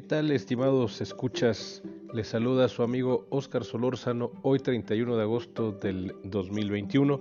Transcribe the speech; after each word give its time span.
¿Qué 0.00 0.06
tal, 0.06 0.30
estimados 0.30 1.02
escuchas? 1.02 1.82
Les 2.14 2.26
saluda 2.26 2.70
su 2.70 2.82
amigo 2.82 3.26
Óscar 3.28 3.64
Solórzano, 3.64 4.30
hoy 4.40 4.58
31 4.58 5.14
de 5.14 5.22
agosto 5.22 5.72
del 5.72 6.14
2021. 6.24 7.20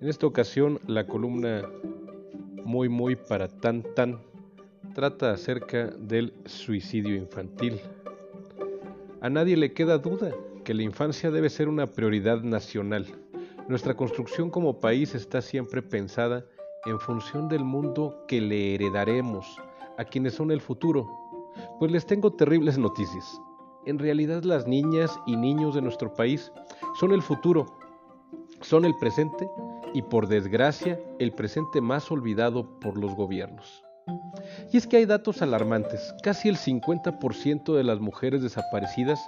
En 0.00 0.08
esta 0.08 0.26
ocasión, 0.26 0.80
la 0.86 1.06
columna 1.06 1.68
muy, 2.64 2.88
muy 2.88 3.16
para 3.16 3.48
tan, 3.48 3.82
tan 3.94 4.18
trata 4.94 5.32
acerca 5.32 5.88
del 5.88 6.32
suicidio 6.46 7.14
infantil. 7.16 7.78
A 9.20 9.28
nadie 9.28 9.58
le 9.58 9.74
queda 9.74 9.98
duda 9.98 10.34
que 10.64 10.72
la 10.72 10.82
infancia 10.82 11.30
debe 11.30 11.50
ser 11.50 11.68
una 11.68 11.86
prioridad 11.86 12.40
nacional. 12.40 13.08
Nuestra 13.68 13.94
construcción 13.94 14.48
como 14.48 14.80
país 14.80 15.14
está 15.14 15.42
siempre 15.42 15.82
pensada 15.82 16.46
en 16.86 16.98
función 16.98 17.46
del 17.46 17.62
mundo 17.62 18.24
que 18.26 18.40
le 18.40 18.74
heredaremos 18.74 19.58
a 19.98 20.04
quienes 20.06 20.32
son 20.32 20.50
el 20.50 20.62
futuro. 20.62 21.29
Pues 21.78 21.90
les 21.90 22.06
tengo 22.06 22.32
terribles 22.32 22.78
noticias. 22.78 23.40
En 23.86 23.98
realidad 23.98 24.42
las 24.42 24.66
niñas 24.66 25.18
y 25.26 25.36
niños 25.36 25.74
de 25.74 25.82
nuestro 25.82 26.12
país 26.12 26.52
son 26.98 27.12
el 27.12 27.22
futuro, 27.22 27.66
son 28.60 28.84
el 28.84 28.94
presente 28.96 29.48
y 29.94 30.02
por 30.02 30.28
desgracia 30.28 31.00
el 31.18 31.32
presente 31.32 31.80
más 31.80 32.10
olvidado 32.10 32.78
por 32.80 32.96
los 32.98 33.14
gobiernos. 33.14 33.82
Y 34.72 34.76
es 34.76 34.86
que 34.86 34.98
hay 34.98 35.06
datos 35.06 35.42
alarmantes. 35.42 36.14
Casi 36.22 36.48
el 36.48 36.56
50% 36.56 37.74
de 37.74 37.84
las 37.84 38.00
mujeres 38.00 38.42
desaparecidas 38.42 39.20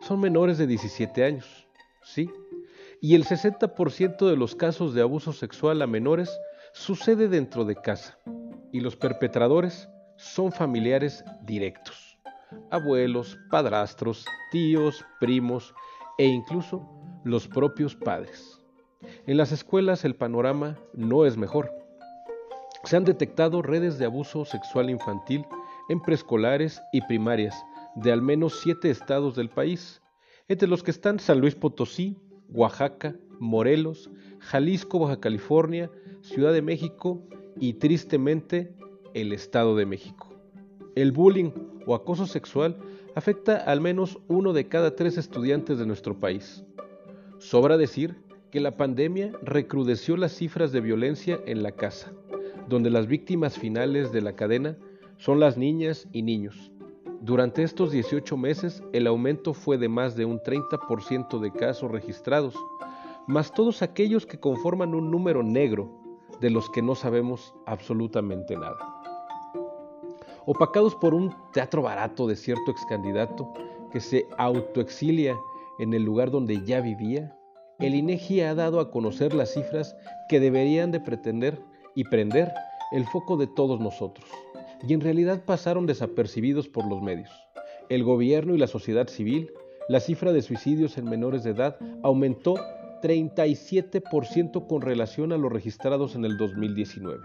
son 0.00 0.20
menores 0.20 0.58
de 0.58 0.66
17 0.66 1.24
años. 1.24 1.66
¿Sí? 2.02 2.30
Y 3.00 3.14
el 3.14 3.24
60% 3.24 4.28
de 4.28 4.36
los 4.36 4.54
casos 4.54 4.94
de 4.94 5.02
abuso 5.02 5.32
sexual 5.32 5.82
a 5.82 5.86
menores 5.86 6.30
sucede 6.72 7.28
dentro 7.28 7.64
de 7.64 7.76
casa. 7.76 8.18
Y 8.72 8.80
los 8.80 8.96
perpetradores 8.96 9.88
son 10.18 10.50
familiares 10.52 11.24
directos. 11.42 12.18
Abuelos, 12.70 13.38
padrastros, 13.50 14.26
tíos, 14.50 15.04
primos 15.20 15.74
e 16.18 16.26
incluso 16.26 16.86
los 17.24 17.46
propios 17.46 17.94
padres. 17.94 18.60
En 19.26 19.36
las 19.36 19.52
escuelas 19.52 20.04
el 20.04 20.16
panorama 20.16 20.76
no 20.92 21.24
es 21.24 21.36
mejor. 21.36 21.72
Se 22.84 22.96
han 22.96 23.04
detectado 23.04 23.62
redes 23.62 23.98
de 23.98 24.06
abuso 24.06 24.44
sexual 24.44 24.90
infantil 24.90 25.46
en 25.88 26.00
preescolares 26.00 26.82
y 26.92 27.00
primarias 27.02 27.54
de 27.94 28.12
al 28.12 28.20
menos 28.20 28.60
siete 28.60 28.90
estados 28.90 29.36
del 29.36 29.50
país, 29.50 30.02
entre 30.48 30.68
los 30.68 30.82
que 30.82 30.90
están 30.90 31.20
San 31.20 31.40
Luis 31.40 31.54
Potosí, 31.54 32.16
Oaxaca, 32.48 33.14
Morelos, 33.38 34.10
Jalisco, 34.40 34.98
Baja 34.98 35.20
California, 35.20 35.90
Ciudad 36.22 36.52
de 36.52 36.62
México 36.62 37.22
y 37.60 37.74
tristemente 37.74 38.74
el 39.20 39.32
Estado 39.32 39.76
de 39.76 39.86
México. 39.86 40.28
El 40.94 41.12
bullying 41.12 41.50
o 41.86 41.94
acoso 41.94 42.26
sexual 42.26 42.76
afecta 43.14 43.56
al 43.56 43.80
menos 43.80 44.18
uno 44.28 44.52
de 44.52 44.68
cada 44.68 44.96
tres 44.96 45.16
estudiantes 45.16 45.78
de 45.78 45.86
nuestro 45.86 46.18
país. 46.18 46.64
Sobra 47.38 47.76
decir 47.76 48.16
que 48.50 48.60
la 48.60 48.76
pandemia 48.76 49.32
recrudeció 49.42 50.16
las 50.16 50.32
cifras 50.32 50.72
de 50.72 50.80
violencia 50.80 51.40
en 51.46 51.62
la 51.62 51.72
casa 51.72 52.12
donde 52.68 52.90
las 52.90 53.06
víctimas 53.06 53.58
finales 53.58 54.12
de 54.12 54.20
la 54.20 54.34
cadena 54.34 54.76
son 55.16 55.40
las 55.40 55.56
niñas 55.56 56.06
y 56.12 56.22
niños. 56.22 56.70
Durante 57.20 57.62
estos 57.62 57.90
18 57.90 58.36
meses 58.36 58.82
el 58.92 59.06
aumento 59.06 59.54
fue 59.54 59.78
de 59.78 59.88
más 59.88 60.14
de 60.14 60.24
un 60.24 60.38
30% 60.38 61.40
de 61.40 61.52
casos 61.52 61.90
registrados, 61.90 62.54
más 63.26 63.52
todos 63.52 63.82
aquellos 63.82 64.26
que 64.26 64.38
conforman 64.38 64.94
un 64.94 65.10
número 65.10 65.42
negro 65.42 65.90
de 66.40 66.50
los 66.50 66.70
que 66.70 66.82
no 66.82 66.94
sabemos 66.94 67.54
absolutamente 67.66 68.56
nada. 68.56 68.97
Opacados 70.50 70.94
por 70.94 71.12
un 71.12 71.34
teatro 71.52 71.82
barato 71.82 72.26
de 72.26 72.34
cierto 72.34 72.70
ex 72.70 72.82
candidato 72.86 73.52
que 73.92 74.00
se 74.00 74.26
autoexilia 74.38 75.36
en 75.78 75.92
el 75.92 76.04
lugar 76.04 76.30
donde 76.30 76.64
ya 76.64 76.80
vivía, 76.80 77.36
el 77.80 77.94
INEGI 77.94 78.40
ha 78.40 78.54
dado 78.54 78.80
a 78.80 78.90
conocer 78.90 79.34
las 79.34 79.52
cifras 79.52 79.94
que 80.30 80.40
deberían 80.40 80.90
de 80.90 81.00
pretender 81.00 81.60
y 81.94 82.04
prender 82.04 82.50
el 82.92 83.04
foco 83.04 83.36
de 83.36 83.46
todos 83.46 83.78
nosotros, 83.78 84.26
y 84.88 84.94
en 84.94 85.02
realidad 85.02 85.44
pasaron 85.44 85.84
desapercibidos 85.84 86.66
por 86.66 86.88
los 86.88 87.02
medios. 87.02 87.30
El 87.90 88.02
gobierno 88.02 88.54
y 88.54 88.58
la 88.58 88.68
sociedad 88.68 89.08
civil, 89.08 89.52
la 89.90 90.00
cifra 90.00 90.32
de 90.32 90.40
suicidios 90.40 90.96
en 90.96 91.10
menores 91.10 91.44
de 91.44 91.50
edad 91.50 91.76
aumentó 92.02 92.54
37% 93.02 94.66
con 94.66 94.80
relación 94.80 95.34
a 95.34 95.36
los 95.36 95.52
registrados 95.52 96.14
en 96.14 96.24
el 96.24 96.38
2019. 96.38 97.20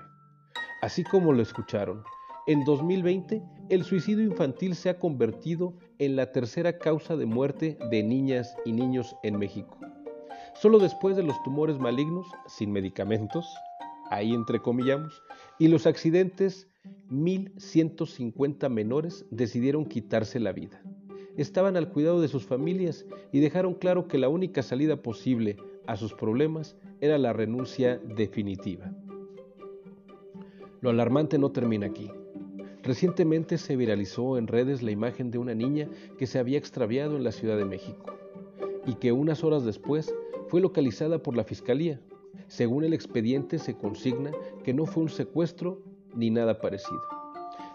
Así 0.81 1.05
como 1.05 1.31
lo 1.31 1.41
escucharon, 1.41 2.03
en 2.45 2.65
2020 2.65 3.41
el 3.69 3.83
suicidio 3.83 4.25
infantil 4.25 4.75
se 4.75 4.89
ha 4.89 4.99
convertido 4.99 5.73
en 5.99 6.15
la 6.15 6.31
tercera 6.31 6.77
causa 6.77 7.15
de 7.15 7.25
muerte 7.25 7.77
de 7.89 8.03
niñas 8.03 8.55
y 8.65 8.73
niños 8.73 9.15
en 9.23 9.37
México. 9.39 9.77
Solo 10.55 10.79
después 10.79 11.15
de 11.15 11.23
los 11.23 11.41
tumores 11.43 11.79
malignos 11.79 12.27
sin 12.47 12.71
medicamentos, 12.71 13.45
ahí 14.09 14.33
entrecomillamos, 14.33 15.23
y 15.57 15.69
los 15.69 15.87
accidentes, 15.87 16.67
1.150 17.09 18.69
menores 18.69 19.25
decidieron 19.31 19.85
quitarse 19.85 20.39
la 20.39 20.51
vida. 20.51 20.81
Estaban 21.37 21.77
al 21.77 21.89
cuidado 21.89 22.21
de 22.21 22.27
sus 22.27 22.45
familias 22.45 23.05
y 23.31 23.39
dejaron 23.39 23.73
claro 23.73 24.07
que 24.07 24.17
la 24.17 24.29
única 24.29 24.61
salida 24.61 24.97
posible 24.97 25.57
a 25.87 25.95
sus 25.95 26.13
problemas 26.13 26.75
era 26.99 27.17
la 27.17 27.33
renuncia 27.33 27.97
definitiva. 27.97 28.91
Lo 30.81 30.89
alarmante 30.89 31.37
no 31.37 31.51
termina 31.51 31.87
aquí. 31.87 32.11
Recientemente 32.83 33.57
se 33.57 33.75
viralizó 33.75 34.37
en 34.37 34.47
redes 34.47 34.83
la 34.83 34.91
imagen 34.91 35.31
de 35.31 35.39
una 35.39 35.55
niña 35.55 35.89
que 36.17 36.27
se 36.27 36.37
había 36.37 36.57
extraviado 36.57 37.15
en 37.15 37.23
la 37.23 37.31
Ciudad 37.31 37.57
de 37.57 37.65
México 37.65 38.13
y 38.85 38.95
que 38.95 39.11
unas 39.11 39.43
horas 39.43 39.63
después 39.63 40.13
fue 40.49 40.61
localizada 40.61 41.19
por 41.19 41.35
la 41.35 41.45
Fiscalía 41.45 41.99
según 42.47 42.83
el 42.83 42.93
expediente 42.93 43.57
se 43.57 43.75
consigna 43.75 44.31
que 44.63 44.73
no 44.73 44.85
fue 44.85 45.03
un 45.03 45.09
secuestro 45.09 45.81
ni 46.13 46.29
nada 46.29 46.61
parecido. 46.61 47.01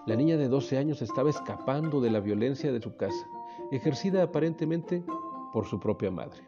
La 0.06 0.16
niña 0.16 0.36
de 0.36 0.48
12 0.48 0.78
años 0.78 1.02
estaba 1.02 1.30
escapando 1.30 2.00
de 2.00 2.10
la 2.10 2.20
violencia 2.20 2.72
de 2.72 2.80
su 2.80 2.96
casa, 2.96 3.26
ejercida 3.72 4.22
aparentemente 4.22 5.04
por 5.52 5.66
su 5.66 5.80
propia 5.80 6.10
madre. 6.10 6.42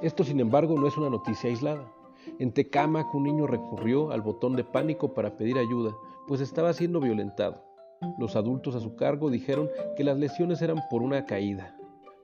Esto, 0.00 0.24
sin 0.24 0.40
embargo, 0.40 0.78
no 0.78 0.86
es 0.86 0.96
una 0.96 1.10
noticia 1.10 1.50
aislada. 1.50 1.92
En 2.38 2.52
Tecámac, 2.52 3.14
un 3.14 3.24
niño 3.24 3.46
recurrió 3.46 4.10
al 4.10 4.22
botón 4.22 4.56
de 4.56 4.64
pánico 4.64 5.14
para 5.14 5.36
pedir 5.36 5.58
ayuda, 5.58 5.94
pues 6.26 6.40
estaba 6.40 6.72
siendo 6.72 7.00
violentado. 7.00 7.64
Los 8.18 8.36
adultos 8.36 8.74
a 8.74 8.80
su 8.80 8.96
cargo 8.96 9.30
dijeron 9.30 9.70
que 9.96 10.04
las 10.04 10.18
lesiones 10.18 10.60
eran 10.62 10.82
por 10.90 11.02
una 11.02 11.24
caída, 11.24 11.76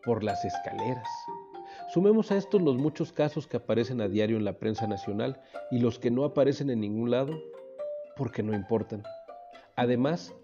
por 0.04 0.22
las 0.22 0.44
escaleras. 0.44 1.08
Sumemos 1.92 2.30
a 2.30 2.36
estos 2.36 2.60
los 2.60 2.76
muchos 2.76 3.12
casos 3.12 3.46
que 3.46 3.56
aparecen 3.56 4.00
a 4.00 4.08
diario 4.08 4.36
en 4.36 4.44
la 4.44 4.58
prensa 4.58 4.86
nacional 4.86 5.41
y 5.70 5.78
los 5.78 5.98
que 5.98 6.10
no 6.10 6.24
aparecen 6.24 6.70
en 6.70 6.80
ningún 6.80 7.10
lado 7.10 7.32
porque 8.16 8.42
no 8.42 8.54
importan. 8.54 9.02
Además, 9.76 10.34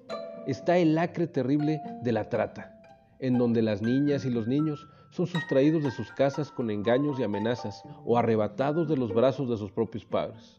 está 0.47 0.79
el 0.79 0.95
lacre 0.95 1.27
terrible 1.27 1.83
de 2.03 2.13
la 2.13 2.29
trata, 2.29 2.78
en 3.21 3.39
donde 3.39 3.63
las 3.63 3.83
niñas 3.83 4.25
y 4.25 4.31
los 4.31 4.47
niños 4.47 4.87
son 5.11 5.27
sustraídos 5.27 5.83
de 5.83 5.91
sus 5.91 6.13
casas 6.13 6.53
con 6.53 6.71
engaños 6.71 7.19
y 7.19 7.23
amenazas 7.23 7.83
o 8.05 8.19
arrebatados 8.19 8.89
de 8.89 8.97
los 8.97 9.13
brazos 9.13 9.49
de 9.49 9.57
sus 9.57 9.73
propios 9.73 10.05
padres. 10.05 10.59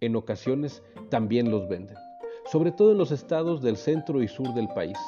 En 0.00 0.16
ocasiones 0.16 0.82
también 1.08 1.50
los 1.50 1.68
venden, 1.68 1.96
sobre 2.50 2.72
todo 2.72 2.92
en 2.92 2.98
los 2.98 3.12
estados 3.12 3.62
del 3.62 3.76
centro 3.76 4.22
y 4.22 4.28
sur 4.28 4.52
del 4.54 4.68
país. 4.68 4.98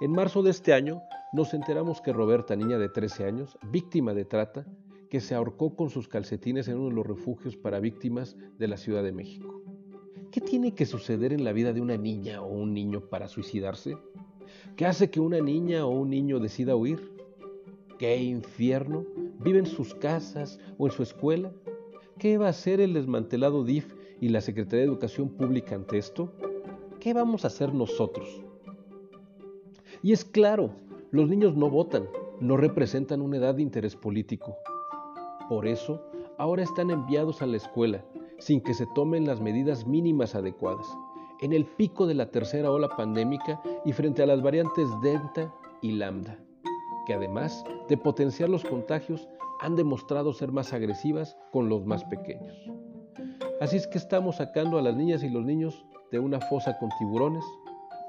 En 0.00 0.12
marzo 0.12 0.42
de 0.42 0.50
este 0.50 0.72
año 0.72 1.02
nos 1.32 1.54
enteramos 1.54 2.00
que 2.00 2.12
Roberta, 2.12 2.56
niña 2.56 2.78
de 2.78 2.88
13 2.88 3.24
años, 3.26 3.58
víctima 3.70 4.14
de 4.14 4.24
trata, 4.24 4.66
que 5.10 5.20
se 5.20 5.34
ahorcó 5.34 5.74
con 5.74 5.90
sus 5.90 6.08
calcetines 6.08 6.68
en 6.68 6.78
uno 6.78 6.88
de 6.88 6.94
los 6.94 7.06
refugios 7.06 7.56
para 7.56 7.80
víctimas 7.80 8.36
de 8.58 8.68
la 8.68 8.76
Ciudad 8.76 9.02
de 9.02 9.12
México. 9.12 9.62
¿Qué 10.30 10.40
tiene 10.40 10.74
que 10.74 10.86
suceder 10.86 11.32
en 11.32 11.44
la 11.44 11.52
vida 11.52 11.72
de 11.72 11.80
una 11.80 11.96
niña 11.96 12.42
o 12.42 12.46
un 12.46 12.72
niño 12.72 13.00
para 13.08 13.26
suicidarse? 13.26 13.96
¿Qué 14.76 14.86
hace 14.86 15.10
que 15.10 15.20
una 15.20 15.40
niña 15.40 15.86
o 15.86 15.90
un 15.90 16.10
niño 16.10 16.38
decida 16.38 16.76
huir? 16.76 17.12
¿Qué 17.98 18.16
infierno 18.22 19.04
vive 19.38 19.58
en 19.58 19.66
sus 19.66 19.94
casas 19.94 20.58
o 20.78 20.86
en 20.86 20.92
su 20.92 21.02
escuela? 21.02 21.52
¿Qué 22.18 22.38
va 22.38 22.46
a 22.46 22.50
hacer 22.50 22.80
el 22.80 22.94
desmantelado 22.94 23.64
DIF 23.64 23.94
y 24.20 24.28
la 24.28 24.40
Secretaría 24.40 24.80
de 24.80 24.90
Educación 24.90 25.28
Pública 25.28 25.74
ante 25.74 25.98
esto? 25.98 26.32
¿Qué 26.98 27.14
vamos 27.14 27.44
a 27.44 27.48
hacer 27.48 27.74
nosotros? 27.74 28.42
Y 30.02 30.12
es 30.12 30.24
claro, 30.24 30.70
los 31.10 31.28
niños 31.28 31.56
no 31.56 31.68
votan, 31.68 32.08
no 32.40 32.56
representan 32.56 33.20
una 33.20 33.36
edad 33.36 33.54
de 33.54 33.62
interés 33.62 33.96
político. 33.96 34.56
Por 35.48 35.66
eso, 35.66 36.02
ahora 36.38 36.62
están 36.62 36.90
enviados 36.90 37.42
a 37.42 37.46
la 37.46 37.56
escuela, 37.56 38.04
sin 38.38 38.62
que 38.62 38.72
se 38.72 38.86
tomen 38.94 39.26
las 39.26 39.40
medidas 39.40 39.86
mínimas 39.86 40.34
adecuadas, 40.34 40.86
en 41.42 41.52
el 41.52 41.66
pico 41.66 42.06
de 42.06 42.14
la 42.14 42.30
tercera 42.30 42.70
ola 42.70 42.88
pandémica 42.88 43.60
y 43.84 43.92
frente 43.92 44.22
a 44.22 44.26
las 44.26 44.42
variantes 44.42 44.88
Delta 45.02 45.52
y 45.80 45.92
Lambda, 45.92 46.38
que 47.06 47.14
además 47.14 47.64
de 47.88 47.96
potenciar 47.96 48.48
los 48.48 48.64
contagios, 48.64 49.28
han 49.60 49.76
demostrado 49.76 50.32
ser 50.32 50.52
más 50.52 50.72
agresivas 50.72 51.36
con 51.52 51.68
los 51.68 51.84
más 51.84 52.04
pequeños. 52.04 52.56
Así 53.60 53.76
es 53.76 53.86
que 53.86 53.98
estamos 53.98 54.36
sacando 54.36 54.78
a 54.78 54.82
las 54.82 54.96
niñas 54.96 55.22
y 55.22 55.28
los 55.28 55.44
niños 55.44 55.84
de 56.10 56.18
una 56.18 56.40
fosa 56.40 56.78
con 56.78 56.88
tiburones 56.98 57.44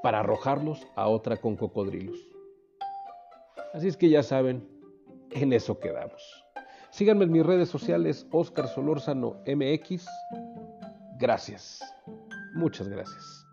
para 0.01 0.19
arrojarlos 0.19 0.87
a 0.95 1.07
otra 1.07 1.37
con 1.37 1.55
cocodrilos. 1.55 2.17
Así 3.73 3.87
es 3.87 3.97
que 3.97 4.09
ya 4.09 4.23
saben, 4.23 4.67
en 5.31 5.53
eso 5.53 5.79
quedamos. 5.79 6.45
Síganme 6.89 7.25
en 7.25 7.31
mis 7.31 7.45
redes 7.45 7.69
sociales, 7.69 8.27
Oscar 8.31 8.67
Solórzano 8.67 9.37
MX. 9.45 10.05
Gracias. 11.17 11.79
Muchas 12.53 12.87
gracias. 12.87 13.47